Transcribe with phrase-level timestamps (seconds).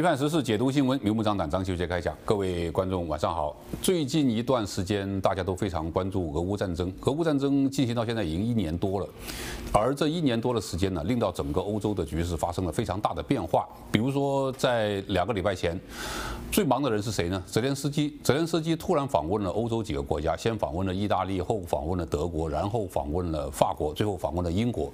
[0.00, 2.16] 批判时事，解读新闻，明目张胆，张秀杰开讲。
[2.24, 3.54] 各位观众，晚上好。
[3.82, 6.90] 最近一段时间，大家都非常关注俄乌战争。
[7.02, 9.06] 俄乌战争进行到现在已经一年多了，
[9.74, 13.68] 而这一年多的时间呢，令到整个欧洲的局势发生了非常大的变化。
[13.92, 15.78] 比如说，在两个礼拜前，
[16.50, 17.42] 最忙的人是谁呢？
[17.46, 18.18] 泽连斯基。
[18.22, 24.90] 泽连斯基突然访问了欧洲几个国家，先访问了意大利，后访问了德国，然后访问了法国，最后访问了英国。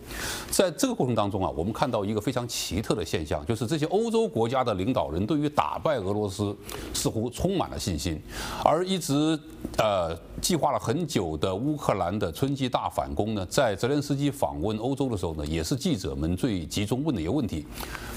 [0.50, 6.56] 在这个过程当中啊，我们看到一个非常奇特的现象，就是这些欧洲国家的领领导人对于打败俄罗斯
[6.94, 8.18] 似乎充满了信心，
[8.64, 9.38] 而一直
[9.76, 17.66] 呃计划了很久的乌克兰的春季大反攻呢，在泽连斯基访问欧洲的时候呢，也是记者们最集中问的一个问题：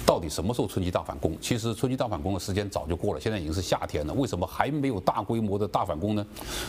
[0.06, 1.36] 到底什么时候春季大反攻？
[1.42, 6.26] 其实春季大反攻的时间早就过了，现在已经是夏天了，为什么还没有大规模的大反攻呢？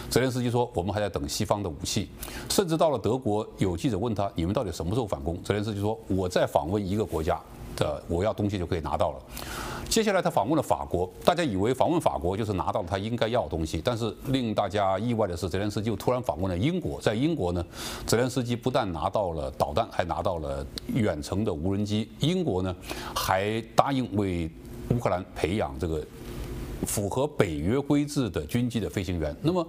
[0.08, 2.08] 泽连斯基说：“我们还在等西方的武器。”
[2.50, 7.40] 甚至到了德国，有记者问他：“你们到底什么时候反攻？”泽连斯基说：“我在访问一个国家。”
[7.80, 9.18] 的我要东西就可以拿到了。
[9.88, 17.00] 接下来他访问了法国，大家以为访问法国就是拿到了他应该要的东西，但是令大家意外的是，泽连斯基又突然访问了英国。
[17.00, 17.64] 在英国呢，
[18.06, 20.64] 泽连斯基不但拿到了导弹，还拿到了
[20.94, 22.08] 远程的无人机。
[22.20, 22.76] 英国呢，
[23.14, 24.48] 还答应为
[24.90, 26.06] 乌克兰培养这个。
[26.86, 29.34] 符合北约规制的军机的飞行员。
[29.42, 29.66] 那么，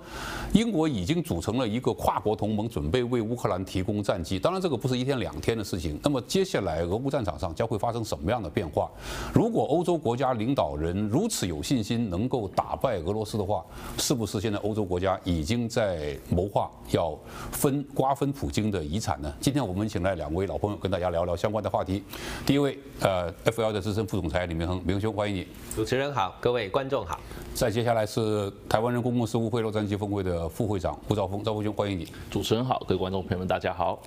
[0.54, 4.40] 英国已经组成了一个跨国同盟，准备为乌克兰提供战机。
[4.40, 6.00] 当然，这个不是一天两天的事情。
[6.04, 8.90] 那么，接下来俄乌战场上将会发生什么样的变化？
[9.34, 13.64] 如果欧洲国家领导人如此有信心能够打败俄罗斯的话，
[13.98, 17.18] 是不是现在欧洲国家已经在谋划要
[17.52, 19.34] 分瓜分普京的遗产呢？
[19.40, 22.04] 今天我们请来两位老朋友跟大家聊聊相关的话题。
[22.46, 25.48] 第一位，呃，FL 的资深副总裁李明恒，明兄，欢迎你。
[25.76, 27.20] 主持人好，各位观众好。
[27.54, 32.08] 再接下来是台湾人公共事务会洛杉矶分会的副会长胡兆丰，兆丰兄，欢迎你。
[32.30, 34.00] 主持人好，各位观众朋友们，大家好。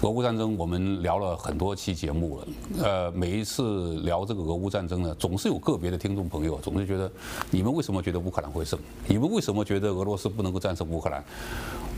[0.00, 2.46] 俄乌战争我们聊了很多期节目了，
[2.82, 7.10] 呃，每一次聊这个俄乌战争呢，总是有个别的听众朋友总是觉得，
[7.50, 8.78] 你们为什么觉得乌克兰会胜？
[9.08, 11.22] 你们为什么觉得俄罗斯不能够战胜乌克兰？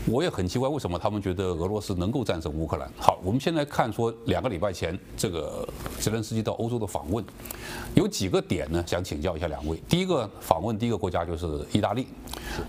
[0.07, 2.89] 我也很奇怪，为什么他们觉得俄罗斯能够战胜乌克兰？
[2.97, 5.67] 好，我们现在看说两个礼拜前这个
[5.99, 7.23] 泽连斯基到欧洲的访问，
[7.93, 8.83] 有几个点呢？
[8.85, 9.79] 想请教一下两位。
[9.87, 12.05] 第一个访问第一个国家就是意大利。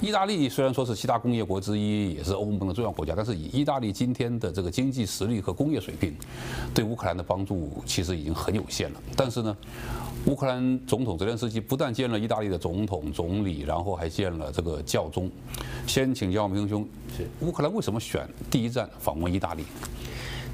[0.01, 6.17] 意大利虽然说是七大工业国之一，也是欧盟的重要国家，但是以意大利今天的这个经济实力和工业水平，
[6.75, 9.01] 对乌克兰的帮助其实已经很有限了。
[9.15, 9.55] 但是呢，
[10.25, 15.31] 乌克兰总统泽连斯基不但见了意大利的总统、总理，然后还见了这个教宗。
[15.87, 16.87] 先请教明兄。
[17.41, 19.65] 乌克兰为什么选第一站访问意大利？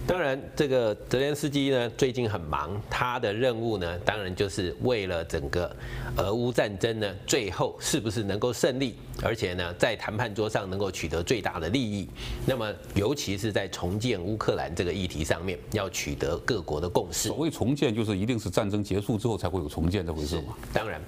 [0.04, 5.74] 当然，这个泽连斯基呢最近很忙，他的任务呢当然就是为了整个
[6.16, 12.08] 俄乌战争呢最后是不是能够胜利，而且呢在谈判桌上能够取得最大的利益。
[12.44, 17.28] 那么尤其是在重建乌克兰这个议题上面，要取得各国的共识。
[17.28, 20.54] 所谓重建，就是一定是战争结束之后才会有重建这回事吗？
[20.72, 21.00] 当然。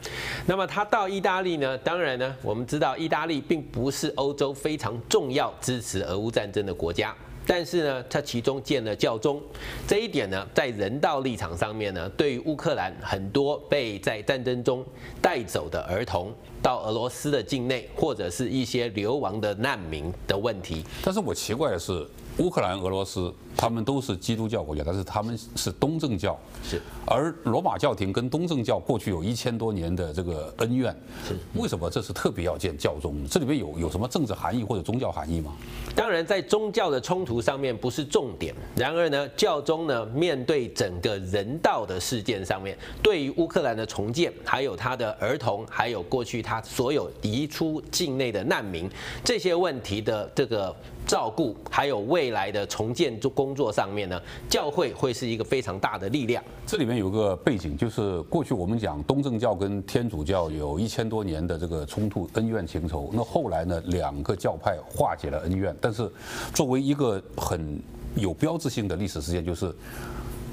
[0.46, 7.14] 那么他到意大利呢，当然呢我们知道意大利并不是欧洲非常重要支持俄乌战争的国家。
[7.46, 9.40] 但是呢，他其中建了教宗，
[9.86, 14.84] 这一点呢，在人道立场上面呢，对于乌克兰很多被在战争中
[15.20, 20.84] 带走的儿童到俄罗斯的境内，或者是一些流亡的难民的问题。
[21.02, 22.06] 但是我奇怪的是，
[22.38, 23.32] 乌克兰、俄罗斯。
[23.56, 26.36] 他们都是基督教国家，但是他们是东正教，
[26.68, 26.82] 是。
[27.06, 30.92] 而罗马教廷跟东正教过去有一千多年的这个恩怨，
[31.24, 31.36] 是。
[31.54, 33.24] 为什么这是特别要见教宗？
[33.30, 35.52] 这里面有有什么政治含义或者宗教含义吗？
[35.94, 38.52] 当然，在宗教的冲突上面不是重点。
[38.74, 48.90] 然而呢，教宗呢面对整个人道的事件上面，对于乌克兰的重建，还有他的儿童，还有过去他所有移出境内的难民
[49.22, 50.74] 这些问题的这个
[51.06, 53.14] 照顾，还有未来的重建。
[53.34, 56.44] 工作上面呢，教会会是一个非常大的力量。
[56.66, 63.10] 这里面有个背景，就是过去我们讲东正教跟天主教有一千多年的这个冲突、恩怨情仇。
[63.12, 65.74] 那后来呢，两个教派化解了恩怨。
[65.80, 66.10] 但是
[66.52, 67.80] 作为一个很
[68.14, 69.74] 有标志性的历史事件，就是。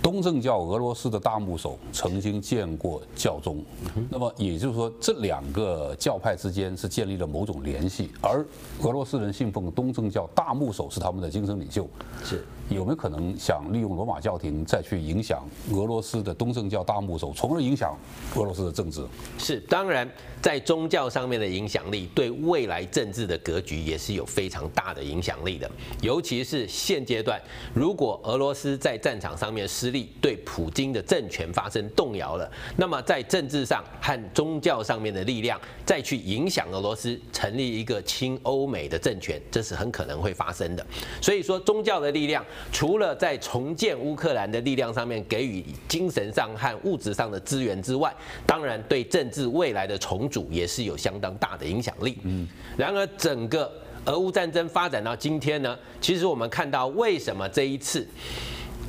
[0.01, 3.63] 东正教俄罗斯的大牧首曾经见过教宗，
[4.09, 8.44] 那么也就是说，这两个教派之间是建立了某种联系，而
[8.81, 11.88] 俄罗斯人信奉东正教，大牧首是他们的精神领袖，
[12.24, 12.44] 是。
[12.71, 17.95] 有没有可能想利用罗马教廷再去影响俄罗斯的东正教大牧首，从而影响
[18.35, 19.06] 俄罗斯的政治？
[19.38, 20.09] 是，当然，
[20.41, 25.69] 在宗教上面的影响力，对未来政治的格局也是有非常大的影响力的。
[26.01, 27.39] 尤其是现阶段，
[27.73, 40.85] 如果俄罗斯在战场上面失利，对普京的政权发生动摇了，那么在政治上和宗教上面的力量再去影响俄罗斯成立一个亲欧美的政权，这是很可能会发生的。
[41.21, 42.45] 所以说，宗教的力量。
[42.72, 48.13] 除了在重建乌克兰的力量上面给予精神上和物质上的资源之外，
[48.46, 52.18] 当然对政治未来的重组也是有相当大的影响力。
[52.24, 52.48] 嗯，
[52.78, 53.72] 然而整个
[54.06, 58.08] 俄乌战争发展到今天呢，其实我们看到为什么这一次。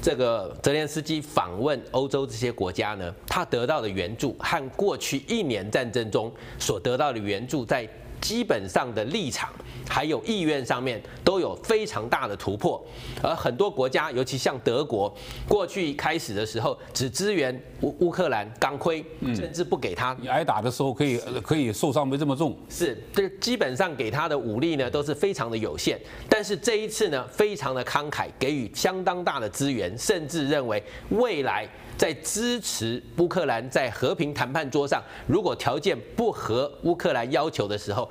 [0.02, 7.88] 这个泽连斯基访问欧洲这些国家呢，他得到的援助和过去一年战争中所得到的援助在。
[8.22, 9.50] 基本上的立场
[9.88, 12.82] 还有意愿上面都有非常大的突破，
[13.20, 15.12] 而很多国家，尤其像德国，
[15.46, 19.04] 过去开始的时候只支援乌乌克兰钢盔，
[19.34, 20.16] 甚至不给他。
[20.20, 22.56] 你挨打的时候可以可以受伤没这么重。
[22.70, 25.98] 是，这基本上给他的武力呢都是非常的有限，
[26.28, 31.68] 但是这一次呢非常的慷慨，给予相当大的资源，甚至认为未来。
[31.94, 38.10] 在支持乌克兰在和平谈判桌上，如果条件不合乌克兰要求的时候，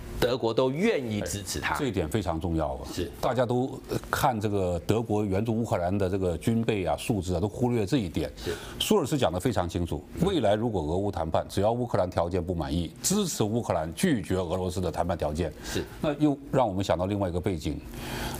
[0.21, 1.75] 德国都愿意支持他。
[1.75, 2.81] 这一点非常重要啊！
[2.93, 3.71] 是大家都
[4.11, 8.31] 看这个德国援助乌克兰的这个军备啊、数字啊，都忽略这一点。
[8.37, 15.51] 是舒尔茨讲得非常清楚，未来如果俄乌谈判，只要乌克兰条件不满意，支持乌克兰拒绝俄罗斯的谈判条件。
[15.63, 17.79] 是那又让我们想到另外一个背景，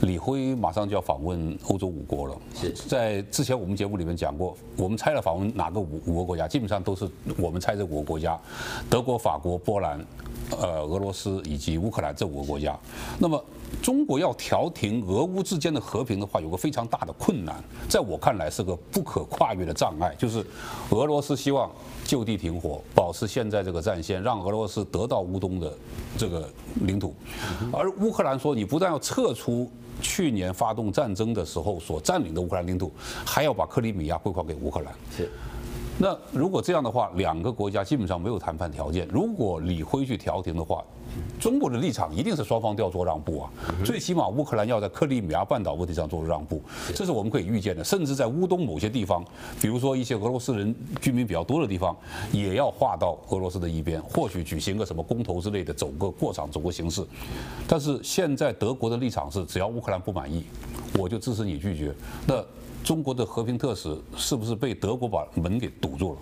[0.02, 2.38] 李辉马上就要访问欧洲五国了。
[2.54, 8.40] 是在之前我们节目里面讲过，我们猜了访问哪个五五个国家，基本上都是我们猜这五个国家：
[8.88, 10.00] 德国、法国、波兰。
[10.60, 12.78] 呃，俄罗斯以及乌克兰这五个国家，
[13.20, 13.44] 那么
[13.82, 20.46] 中国要调停俄乌之间的和平的话，有个非常大的困难，在我看来是个不可跨越的障碍，就是
[20.90, 21.72] 俄罗斯希望
[22.04, 25.74] 就地停火，保持现在这个战线，让俄罗斯得到乌东的
[26.18, 26.50] 这个
[26.82, 27.14] 领土，
[27.72, 29.70] 而乌克兰说，你不但要撤出
[30.02, 32.92] 去年发动战争的时候所占领的乌克兰领土，
[33.26, 34.94] 还要把克里米亚归还给乌克兰。
[35.16, 35.32] 是。
[35.98, 39.08] 那如果这样的话，两个国家基本上没有谈判条件。
[39.10, 40.84] 如果李辉去调停的话，
[41.40, 43.50] 中国的立场一定是双方都要做让步啊。
[43.84, 46.62] 最起码乌克兰要在克里米亚半岛问题上做出让步，
[46.94, 47.84] 这是我们可以预见的。
[47.84, 49.24] 甚至在乌东某些地方，
[49.60, 51.96] 比如说一些俄罗斯人居民比较多的地方，
[52.32, 57.04] 也要划到俄罗斯的一边，或许举行个什么公投之类的，走个过场，走个形式。
[57.68, 60.46] 但是现在德国的立场是，只要乌克兰不满意，
[60.98, 61.94] 我就支持你拒绝。
[62.28, 62.44] 那。
[62.84, 66.20] 中国的和平特使是不是被德国把门给堵住了？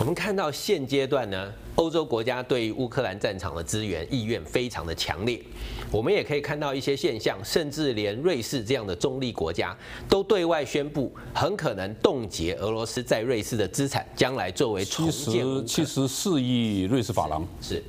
[0.00, 5.40] 我们看到现阶段呢，欧洲国家对于乌克兰战场的支援意愿非常的强烈。
[5.90, 9.76] 我们也可以看到一些现象，甚至连瑞士这样的中立国家
[10.08, 15.66] 都对外宣布，很可能冻结俄罗斯在瑞士的资产，将来作为重建。
[15.66, 17.82] 七十四亿瑞士法郎是。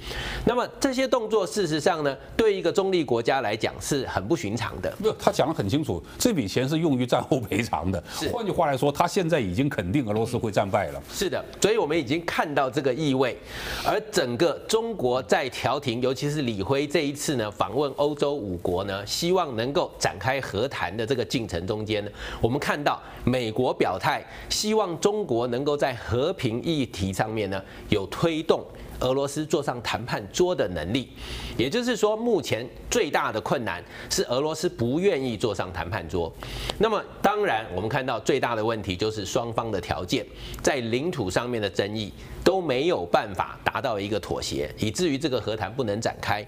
[0.46, 4.94] 那么这些动作，事实上呢，对一个中立国家来讲是很不寻常的。
[5.02, 8.02] 不，他讲得很清楚，这笔钱是用于战后赔偿的。
[8.32, 11.02] 换句话来说，他现在已经肯定俄罗斯会战败了。
[11.12, 13.36] 是的，所以我们已经看到这个意味。
[13.86, 17.92] 而整个中国在调停，尤其是李辉这一次呢访问。
[17.98, 28.64] 欧洲五国呢，希望能够展开和谈的这个进程中间呢，我们看到美国表态，希望中国能够在和平议题上面呢有推动。
[29.00, 31.10] 俄罗斯坐上谈判桌的能力，
[31.58, 36.32] 也就是说，目前最大的困难是俄罗斯不愿意坐上谈判桌。
[36.78, 40.26] 那么，当然，我们看到最大的问题就是双方的条件
[40.62, 42.12] 在领土上面的争议
[42.44, 46.46] 都没有办法达到一个妥协，以至于这个和谈不能展开。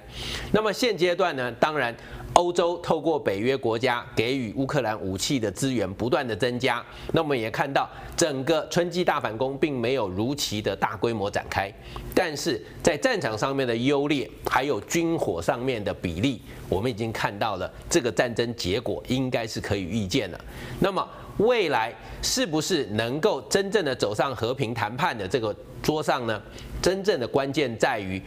[0.52, 1.96] 那么现阶段呢，当然。
[2.34, 11.74] 欧洲透过北约国家给予乌克兰武器的资源不断的增加，那我们也看到整个春季大反攻并没有如期的大规模展开，
[12.16, 20.40] 但是在战场上面的优劣，还有军火上面的比例，我们已经看到了这个战争结果应该是可以预见了。
[20.80, 21.06] 那么
[21.40, 26.42] 未来是不是能够真正的走上和平谈判的这个桌上呢？
[26.82, 28.22] 真正的关键在于。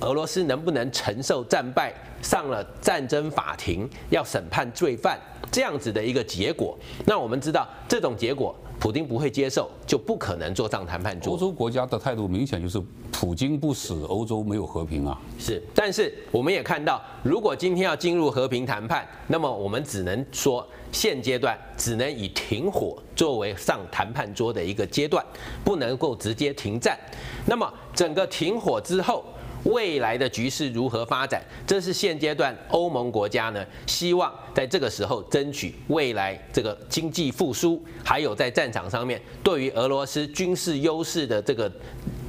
[0.00, 5.18] 俄罗斯能不能承受战败，上了战争法庭要审判罪犯
[5.50, 6.78] 这样子的一个结果？
[7.04, 11.32] 那我们知道这种结果，普京不会接受，就不可能坐上谈判桌。
[11.32, 15.20] 欧洲国家的态度明显就是普京不死，欧洲没有和平啊。
[15.36, 25.24] 是，但是我们也看到，如果今天要进入和平谈判，那么我们只能说现阶段只能以停火作为上谈判桌的一个阶段，
[25.64, 26.98] 不能够直接停战。
[27.46, 29.24] 那么整个停火之后。
[29.64, 31.42] 未来的局势如何发展？
[31.66, 41.70] 这是现阶段欧盟国家呢，希望在这个时候争取未来这个经济复苏，还有在战场上面对于俄罗斯军事优势的这个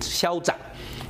[0.02, 0.58] 消长。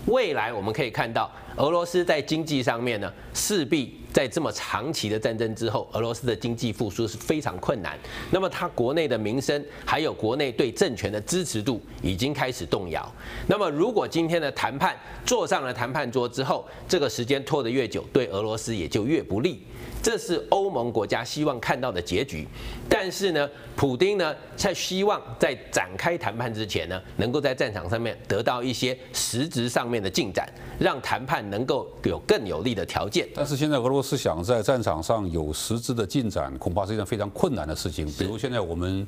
[0.07, 7.99] 未来我们可以看到，俄罗斯在经济上面呢，势必在这么长期的战争之后，俄罗斯的经济复苏是非常困难。
[8.31, 13.13] 那么它国内的民生，还有国内对政权的支持度，已经开始动摇。
[13.45, 19.61] 那么如果今天的谈判坐上了谈判桌之后，这个时间拖得越久，对俄罗斯也就越不利。
[20.01, 22.47] 这是欧盟国家希望看到的结局，
[22.87, 30.47] 但是呢，普丁呢，在希望在展开谈判之前呢，能够在战场上面得到一些实质上面的进展，
[30.79, 33.27] 让谈判能够有更有利的条件。
[33.33, 38.05] 但是现在俄罗斯想在战场上有实质的进展，恐怕是一件非常困难的事情。
[38.17, 39.05] 比如现在我们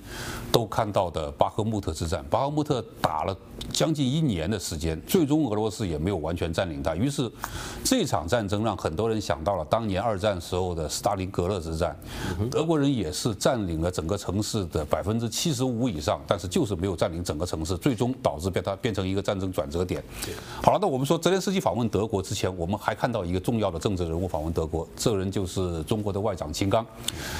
[0.52, 3.36] 都看到的巴赫穆特之战，巴赫穆特打了
[3.72, 6.96] 将近一年的时间，最终俄罗斯也没有完全占领它。
[6.96, 7.32] 于是
[7.84, 10.92] 这场战争让很多人想到了当年二战时候的。
[10.92, 11.96] 斯大林格勒之战，
[12.52, 20.04] 德国人也是占领了整个城市的百分之七十五以上，但是就是没有占领整个城市，最终导致被它变成一个战争转折点。
[20.62, 26.86] 好了，那我们说泽连斯基访问德国之前，我们还看到一个重要的政治人物访问德国，这人就是中国的外长秦刚。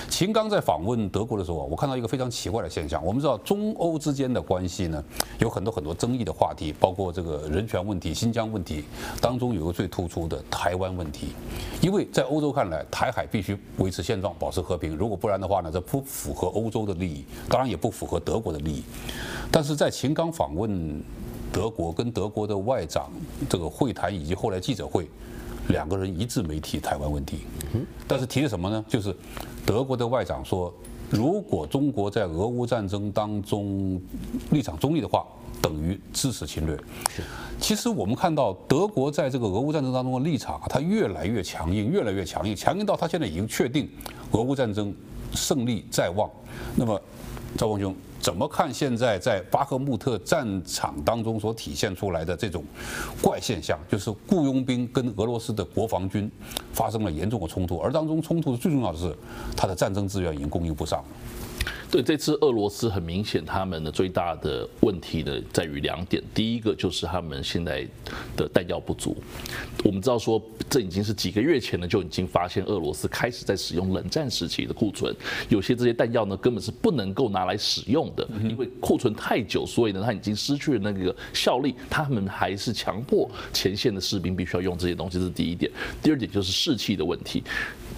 [0.10, 3.04] 秦刚在访问德国的时候，我看到一个非常奇怪的现象。
[3.06, 5.04] 我们知道中欧之间的关系呢，
[5.40, 8.84] 有很多很多争议的话题，包括这个人权问题、新疆问题，
[9.20, 11.30] 当中有个最突出的台湾问题，
[11.82, 13.22] 因为在欧洲看来，台海。
[13.32, 14.94] 必须维持现状，保持和平。
[14.94, 18.84] 如果不然的话呢，这不符合欧洲的利益，当然也不符合德国的利益。
[19.50, 21.02] 但是在秦刚访问
[21.50, 23.10] 德国，跟德国的外长
[23.48, 25.08] 这个会谈以及后来记者会，
[25.70, 27.46] 两个人一致没提台湾问题。
[28.06, 28.84] 但是提的什么呢？
[28.90, 29.16] 就是
[29.66, 30.74] 德国的外长说，
[31.10, 34.02] 如果中国在俄乌战争当中
[34.50, 35.26] 立场中立的话。
[35.62, 36.78] 等于支持侵略。
[37.60, 43.88] 其实我们看到德国在这个俄乌战争当中的立场啊，它越来越强硬，越来越强硬，强硬到它现在已经确定
[44.32, 44.94] 俄乌战争
[45.34, 46.30] 胜利在望。
[46.76, 47.00] 那么，
[47.56, 52.64] 赵光兄怎么看现在在巴赫穆特战场当中所体现出来的这种
[53.22, 53.78] 怪现象？
[53.90, 56.32] 就是雇佣兵跟俄罗斯的国防军
[56.74, 59.16] 发生了严重的冲突，而当中冲突最重要的是，
[59.56, 61.04] 它的战争资源已经供应不上。
[61.92, 66.24] 对，这次俄罗斯很明显，他们的最大的问题呢，在于两点。
[66.34, 67.86] 第一个就是他们现在
[68.38, 69.14] 的弹药不足。
[69.84, 75.14] 我们知道说，这已经是几个月前呢，就已经发现俄罗斯开始在使用冷战时期的库存，
[75.50, 81.76] 有些这些弹药呢，根本是不能够拿来使用的，因为库存太久，所以呢，它已经失去了那个效力。
[81.90, 85.70] 他们还是强迫前线的士兵必须要用这些东西，这是第一点。
[86.02, 87.44] 第二点就是士气的问题，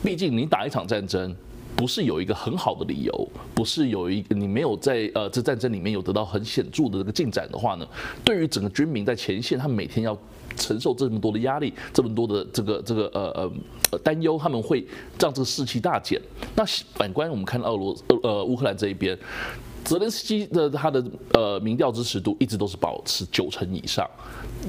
[0.04, 1.36] 毕竟你打一场战争。
[1.84, 7.86] 不是有一个很好的理由，不是有一个你没有在呃这战争里面有得到很显著的这个进展的话呢，
[8.24, 10.18] 对于整个军民在前线，他们每天要
[10.56, 13.52] 承受这么多的压力，这么多的这个这个呃
[13.92, 14.88] 呃担忧，他们会
[15.20, 16.22] 让这个士气大减。
[16.56, 16.64] 那
[16.94, 19.20] 反观我们看到俄罗呃乌克兰这一边。
[19.84, 24.10] 泽连斯基的他的呃民调支持度一直都是保持九成以上，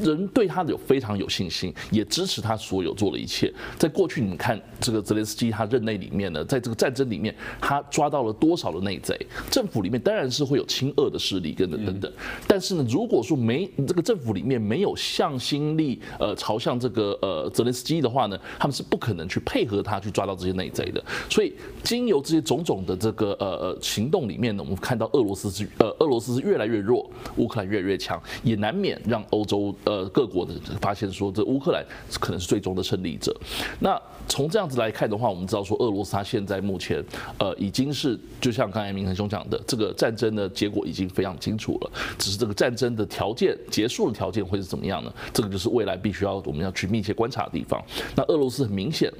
[0.02, 3.52] 人对他有非常有信心，也支持他所有做的一切。
[3.78, 9.16] 在过去你们看这个泽连斯基他任内里面呢，在这个战争里面，他抓到了多少的内贼？
[9.50, 12.12] 政府里面当然是会有亲俄的势力跟等等等，
[12.49, 21.02] 但是呢，如果说没这个政府里面没有向心力呃朝向这个呃泽连斯基的话呢，他们是不可能去配合他去抓到这些内贼的。
[21.30, 21.54] 所以
[21.85, 25.03] 经由这些种种的这个呃呃行动里面呢，我们看到。
[25.12, 31.84] 俄罗斯是呃，俄罗斯是越来越弱，乌克兰越来越强，也难免让欧洲呃各国的发现说，这乌克兰
[32.20, 33.34] 可能是最终的胜利者。
[33.80, 37.04] 那从这样子来看的话，我们知道说，俄罗斯它现在目前
[37.38, 45.12] 呃已经是就像刚才明恒兄讲的，这个战争的结果已经非常清楚了，只是这个战争的条件结束的条件会是怎么样呢？
[45.32, 47.82] 这个就是未来必须要我们要去密切观察的地方。
[48.14, 49.12] 那俄罗斯很明显。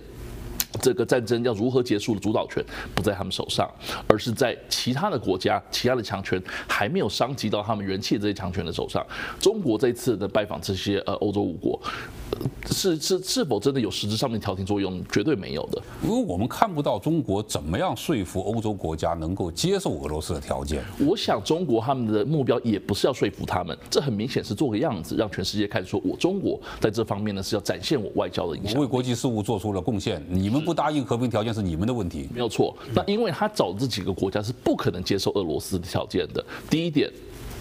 [0.81, 2.65] 这个战争要如何结束的主导权
[2.95, 3.71] 不在他们手上，
[4.09, 9.05] 而是在其他的国家、其他的强权还没有伤及到他们元气的这些强权的手上。
[9.41, 11.81] 中国这次的拜访这些呃欧洲五国，
[12.67, 15.01] 是是是否真的有实质上面调停作用？
[15.11, 20.83] 绝对没有的，因为我们看不到中国怎么样说服欧洲国家能够接受俄罗斯的条件。
[20.99, 30.64] 我想中国他们的目标也不是要说服他们，这很明显是做个样子，让全世界看说我中国在这方面呢是要展现我外交的影响，为国际事务做出了贡献，你们。
[30.65, 32.77] 不答应和平条件是你们的问题，没有错。
[32.95, 36.45] 那因为他找这几个国家是不可能接受俄罗斯的条件的。
[36.71, 37.11] 第一点。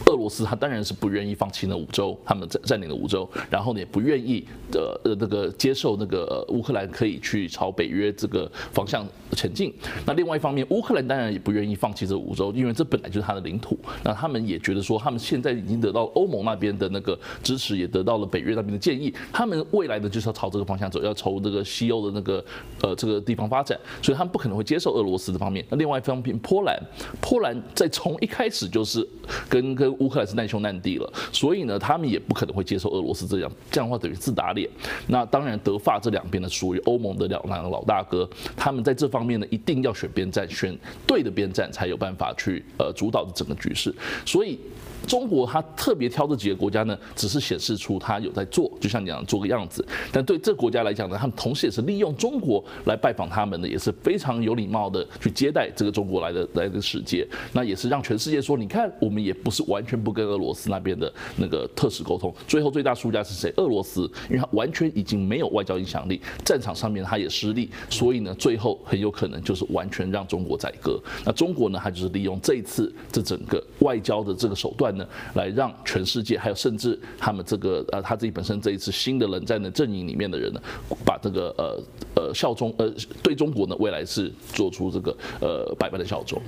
[0.08, 9.74] 俄罗斯他当然是不愿意放弃那五州，他们占占领了五州，然后呢也不愿意的呃那个接受那个乌克兰可以去朝北约这个方向前进。
[10.06, 13.78] 那另外一方面，乌克兰当然也不愿意放弃这五州，因为这本来就是他的领土。
[14.04, 22.44] 那他们也觉得说，他们现在已经得到欧盟那边的那个支持，也得到了北约那边的建议，他们未来的就是要朝这个方向走，要朝这个西欧的那个
[22.82, 25.66] 呃这个地方发展，所以他们不可能会接受俄罗斯的方面。
[25.70, 26.78] 那另外一方面，波兰，
[27.22, 29.08] 波兰在从一开始就是
[29.50, 34.70] 跟跟乌克兰是难兄难弟了，所以呢，他们也不可能会接受俄罗斯这样，这样的话等于自打脸。
[35.08, 43.94] 那当然，德法这两边呢，属于欧盟的两两个老大哥，他们在这方面呢，一定要选边站，选对的边站，才有办法去呃主导整个局势。
[44.26, 44.60] 所以。
[45.08, 49.86] 中国他特别挑这几个国家呢，只是显示出他有在做，就像你讲做个样子。
[50.12, 57.28] 但对这国家来讲呢，他们同时也是利用中国来拜访他们的，也是非常有礼貌的去接待这个中国来的来的使节。
[57.52, 62.34] 那也是让全世界说，你看我们也不是完全不跟俄罗斯那边的那个特使沟通。
[62.48, 63.54] 最后最大输家是谁？
[63.58, 70.98] 俄罗斯，因为他完全已经没有外交影响力，战场上面他也失利，所以呢，最后很有可能就是完全让中国宰割。
[71.26, 74.93] 那中国呢，他就是利用这一次这整个外交的这个手段。
[75.34, 80.62] 来让全世界，还有甚至他们这个呃他自己本身这一次新的冷战的阵营里面的人呢，
[81.06, 81.82] 把这个呃
[82.16, 82.92] 呃效忠呃
[83.22, 86.42] 对中国呢未来是做出这个呃百般的效忠。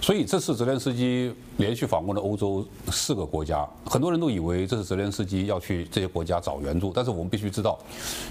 [0.00, 7.78] 所以这次泽连斯基连续访问了欧洲四个国家，很多人都以为这是泽连斯基要去这些国家找援助，但是我们必须知道，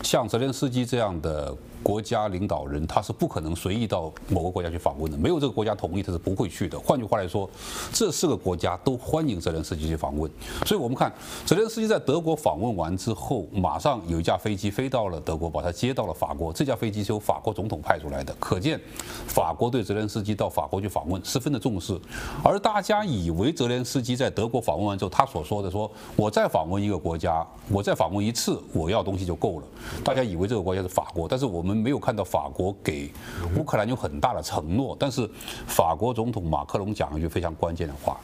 [0.03, 1.55] 像泽连斯基这样的。
[1.83, 6.77] 国家领导人他是不可能随意到某个国家去访问的，没有这个国家同意他是不会去的。
[6.77, 7.49] 换句话来说，
[7.91, 10.31] 这四个国家都欢迎泽连斯基去访问。
[10.63, 11.11] 所以我们看
[11.43, 16.53] 泽连斯基在德国访问完之后，马上有一架飞机飞到了德国，把他接到了法国。
[16.61, 18.79] 这架飞机是由法国总统派出来的，可见
[19.25, 21.99] 法国对泽连斯基到法国去访问十分的重视。
[22.43, 29.65] 而大家以为泽连斯基在德国访问完之后，他所说的说我再访问一个国家，我再访问一次，我要东西就够了。
[30.03, 31.71] 大家以为这个国家是法国，但是我们。
[31.81, 33.11] 没有看到法国给
[33.57, 35.27] 乌克兰有很大的承诺，但是
[35.65, 38.19] 法国总统马克龙讲了一句非常关键的话，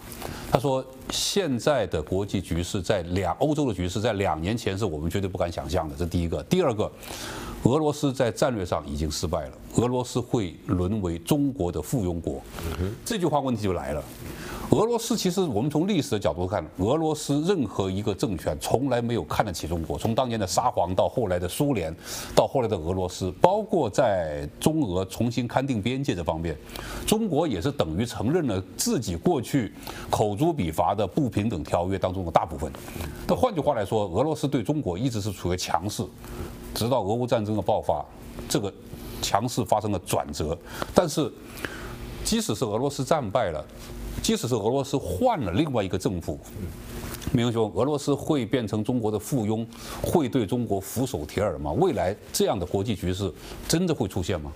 [0.51, 6.91] 他说：“现在的国际局势在两欧洲的局势在两年前是我们绝对不敢想象的。”这第一个，第二个，
[7.67, 12.41] 俄罗斯在战略上已经失败了，俄罗斯会沦为中国的附庸国。
[13.03, 14.03] 这句话问题就来了。
[14.71, 19.97] 俄罗斯其实，我们从历史的角度看，俄罗斯任何一个政权从来没有看得起中国。
[19.97, 21.95] 从当年的沙皇到后来的苏联，
[22.35, 26.55] 到后来的俄罗斯，包括在中俄重新勘定边界这方面，
[27.05, 29.73] 中国也是等于承认了自己过去
[30.09, 32.69] 口诛笔伐的不平等条约当中的大部分。
[33.25, 36.05] 那换句话来说，俄罗斯对中国一直是处于强势，
[36.75, 38.05] 直到俄乌战争的爆发，
[38.49, 38.71] 这个
[39.21, 40.57] 强势发生了转折。
[40.93, 41.31] 但是，
[42.25, 43.65] 即使是俄罗斯战败了。
[44.21, 46.39] 即使是俄罗斯换了另外一个政府。
[47.33, 49.65] 铭宏兄，俄罗斯会变成中国的附庸，
[50.01, 51.71] 会对中国俯首帖耳吗？
[51.73, 53.31] 未来这样的国际局势
[53.67, 54.51] 真的会出现吗？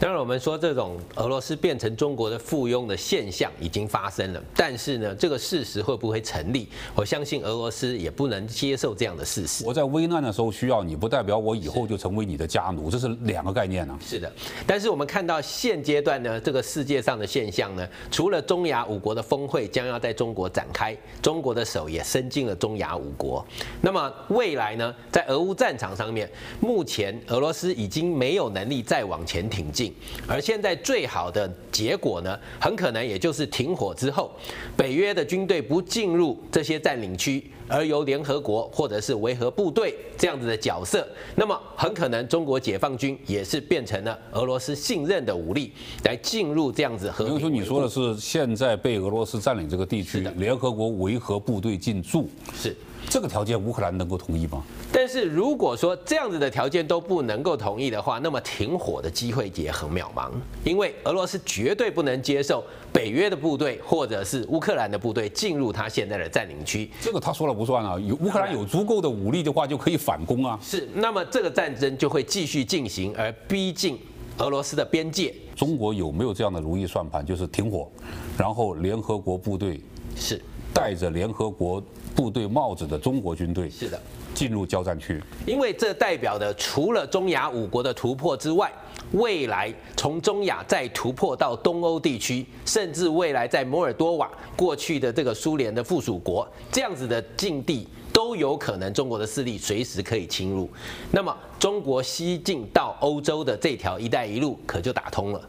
[0.00, 6.68] 当然，我们说这种俄罗斯变成中国的附庸的现象已经发生了，但是呢，这个事实会不会成立？
[6.94, 9.64] 我相信俄罗斯也不能接受这样的事实。
[9.66, 13.98] 我在危难的时候需要你，不代表我以后就成为你的家奴，这是两个概念呢、啊。
[14.04, 14.30] 是的，
[14.66, 22.03] 但是我们看到现阶段呢，这个世界上的现象呢，除了中亚五国的峰会将要在中国展开，中国的手也。
[22.04, 23.44] 伸进了中亚五国，
[23.80, 29.92] 那么未来呢，在俄乌战场上面，目前俄罗斯已经没有能力再往前挺进，
[30.28, 34.30] 而现在最好的结果呢，很可能也就是停火之后，
[34.76, 45.72] 北约的军队不进入这些占领区，而由联合国或者是维和部队这样子的角色，那么很可能中国解放军也是变成了俄罗斯信任的武力
[46.04, 47.36] 来进入这样子和平。
[47.36, 52.76] 比如说你说的是现在被俄罗斯占领这个地区，联合国维和部队进驻是。
[53.08, 54.62] 这个条件乌克兰能够同意吗？
[54.92, 60.30] 但是如果说这样子的条件都不能够同意的话，那么停火的机会也很渺茫，
[60.64, 66.90] 因为俄罗斯绝对不能接受北约的部队或者是乌克兰的部队进入他现在的占领区。
[67.00, 70.58] 这个他说了不算啊，有乌克兰有足够的武力的话就可以反攻啊。
[70.60, 73.98] 是，那么这个战争就会继续进行，而逼近
[74.38, 75.32] 俄罗斯的边界。
[75.54, 77.24] 中国有没有这样的如意算盘？
[77.24, 77.88] 就是停火，
[78.36, 79.80] 然后联合国部队
[80.16, 80.40] 是
[80.72, 81.80] 带着联合国。
[82.14, 84.00] 部队帽子的中国军队是的，
[84.34, 88.72] 进入交战区，因为这代表的除了中亚五国的突破之外，
[89.12, 100.68] 未来从中亚再突破到东欧地区，甚至未来在摩尔多瓦过去的这个苏联的附属国这样子的境地都有可能，中国的势力随时可以侵入。
[101.10, 105.40] 那么中国西进到欧洲的这条“一带一路”可就打通了。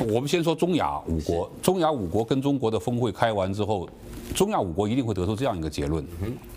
[0.00, 3.88] 我们先说中亚五国，中亚五国跟中国的峰会开完之后。
[4.34, 6.04] 中亚五国一定会得出这样一个结论，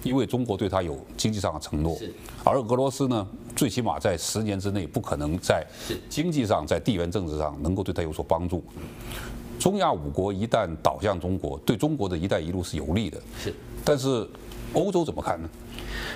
[0.03, 1.95] 因为中国对他有经济上的承诺，
[2.43, 5.65] 而俄罗斯呢，最起码在十年之内不可能在
[6.09, 8.63] 经济上、在地缘政治上能够对他有所帮助。
[9.59, 13.21] 中亚五国一旦倒向中国，对中国的一带一路是有利的。
[13.39, 13.53] 是，
[13.85, 14.27] 但是
[14.73, 15.47] 欧洲怎么看呢？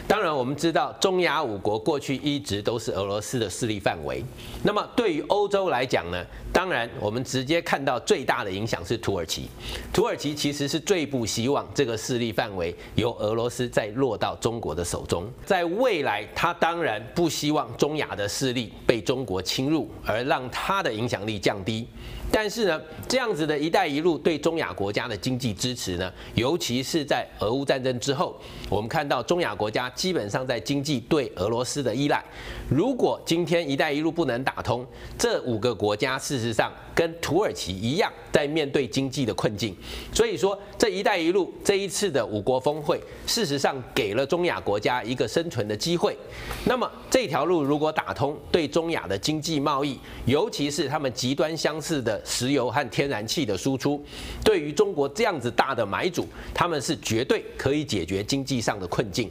[0.08, 4.24] 当然，我们知道中亚五国过去一直都是俄罗斯的势力范围。
[4.63, 9.50] 那么对于欧洲来讲呢，当然我们直接看到最大的影响是土耳其。
[9.93, 15.32] 土耳其其实是最不希望这个势力范围由俄罗斯再落到中国的手中。
[15.45, 21.88] 在未来，他当然不希望中亚的势力被中国侵入，而让他的影响力降低。
[22.34, 32.23] 但是呢，这样子的一带一路对中亚国家的经济支持呢，尤其是在俄乌战争之后，我们看到中亚国家基本上在经济对俄罗斯的依赖。
[32.69, 34.85] 如果今天一带一路不能打通，
[35.17, 39.75] 这五个国家事实上跟土耳其一样，在面对经济的困境。
[40.13, 46.17] 所以说，这一带一路这一次的五国峰会，事实上给了中亚国家一个生存的机会。
[46.65, 52.21] 那么这条路如果打通，对中亚的经济贸易，尤其是他们极端相似的。
[52.23, 54.01] 石油和天然气的输出，
[54.43, 59.29] 对于中国这样子大的买主，他们是绝对可以解决经济上的困境。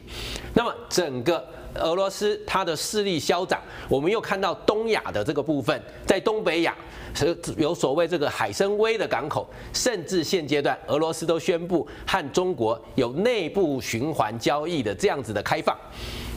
[0.55, 1.44] 那么整个
[1.75, 6.77] 俄罗斯它的势力嚣张，我们又看到东亚的这个部分，在东北亚
[7.14, 15.77] 是有所谓这个海参崴的港口，甚至现阶段俄罗斯都宣布和中国有内部循环交易的这样子的开放。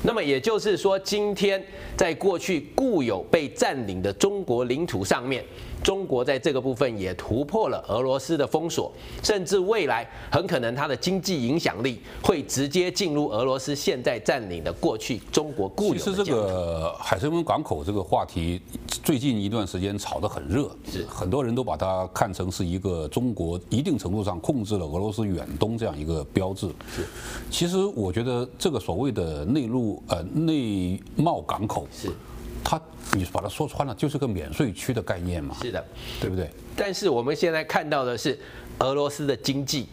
[0.06, 1.64] 那么也就是说，今天
[1.96, 5.44] 在过去固有被占领的中国领土上面，
[5.84, 8.92] 中国在这个部分也突破了俄罗斯的封锁，
[9.22, 16.00] 甚至未来很可能它的经济影响力会直接进入俄罗斯现在占领的过去中国固有的。
[16.00, 18.62] 其实这个海参崴港口这个话题，
[19.04, 26.68] 最近一段时间炒得很热，是很多人都把它看成是一个中国一定程度上控制了俄罗斯远东这样一个标志。
[26.96, 27.06] 是，
[27.52, 30.02] 其实我觉得这个所谓的内陆。
[30.08, 32.12] 呃，内贸港口是，
[32.64, 32.80] 它
[33.14, 35.86] 你把它说穿了，就是个免税区的概念嘛，是的，
[36.20, 36.50] 对不对？
[36.76, 38.38] 但是我们现在看到的是
[38.80, 39.88] 俄罗斯的经济。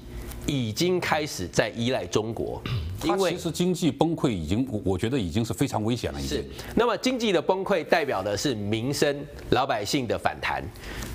[0.46, 2.60] 已经开始在依赖中国，
[3.04, 6.20] 因为其实经济崩溃已经，我觉得已经是非常危险了。
[6.20, 6.44] 是。
[6.74, 10.62] 那么经济的崩溃代表的是民生老百姓的反弹。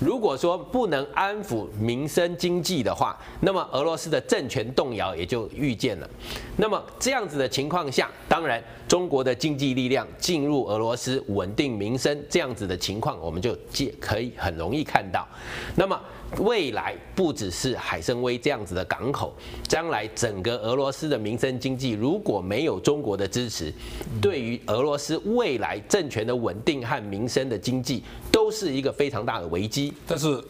[0.00, 6.08] 如果说不能安抚民生经济的话，那么俄罗斯的政权动摇也就预见了。
[6.56, 15.26] 那么这样子的情况下，当然中国的经济力量进入俄罗斯稳定民生这样子的情况，我们就借可以很容易看到。
[15.74, 15.98] 那么。
[16.40, 19.32] 未来不只是海参崴这样子的港口，
[19.68, 23.72] 将来整个俄罗斯的民生经济如果没有中国的支持，
[24.20, 29.92] 对于俄罗斯未来政权的稳定和民生的经济都是一个非常大的危机。
[30.06, 30.42] 但是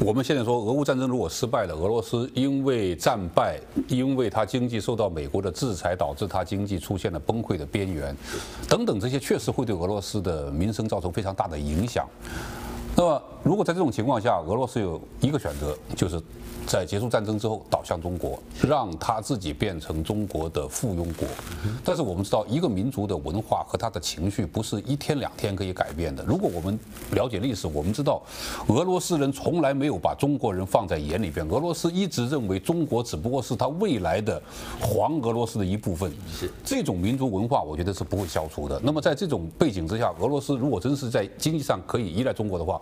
[0.00, 8.16] 我们现在说，俄乌战争如果失败了，俄罗斯因为战败，因为它经济受到美国的制裁，导致它经济出现了崩溃的边缘，
[8.68, 12.06] 等等，这些确实会对俄罗斯的民生造成非常大的影响。
[12.94, 16.20] 那么，如果在这种情况下，俄罗斯有一个选择，就是
[16.66, 21.26] 在结束战争之后倒向中国，让他自己变成中国的附庸国。
[21.82, 26.22] 但是我们知道，一个民族的文化和他的情绪不是一天两天可以改变的。
[26.24, 26.78] 如果我们
[27.12, 28.20] 了解历史，我们知道，
[28.66, 31.46] 俄罗斯人从来没有把中国人放在眼里边。
[31.48, 34.40] 俄罗斯一直认为中国只不过是他未来的
[34.80, 36.12] 黄俄罗斯的一部分。
[36.30, 38.78] 是这种民族文化，我觉得是不会消除的。
[38.82, 42.78] 那么在这种背景之下，俄罗斯如果真是在经济上可以依赖中国的话，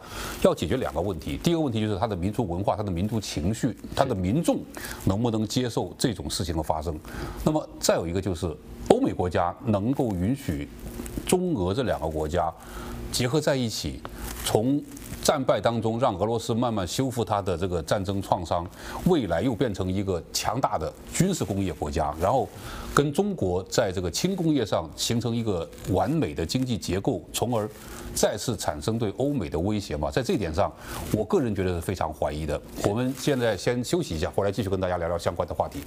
[0.46, 4.60] 要解决两个问题，第一个问题就是它的民族文化、它的民族情绪、它的民众
[5.04, 6.96] 能不能接受这种事情的发生。
[7.44, 8.56] 那么再有一个就是
[8.88, 10.68] 欧美国家能够允许
[11.26, 12.52] 中俄这两个国家
[13.10, 14.00] 结合在一起，
[14.44, 14.80] 从
[15.26, 18.64] 战败当中让俄罗斯慢慢修复它的这个战争创伤，
[19.06, 22.48] 未来又变成一个强大的军事工业国家，然后
[22.94, 27.68] 跟中国在这个轻工业上形成一个完美的经济结构，从而。
[28.14, 30.10] 再次产生对欧美的威胁嘛？
[30.10, 30.72] 在这点上，
[31.12, 32.58] 我个人觉得是非常怀疑的。
[32.88, 35.80] 我们现在先休息一下，回来继续跟大家聊聊相关的话题。